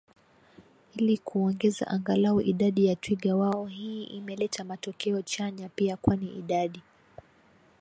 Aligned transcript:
ili 0.95 1.17
kuongeza 1.17 1.87
angalau 1.87 2.41
idadi 2.41 2.85
ya 2.85 2.95
twiga 2.95 3.35
wao 3.35 3.65
Hii 3.67 4.03
imeleta 4.03 4.63
matokeo 4.63 5.21
chanya 5.21 5.69
pia 5.69 5.97
kwani 5.97 6.27
idadi 6.39 6.81